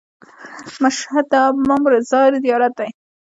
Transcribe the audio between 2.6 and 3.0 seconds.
دی.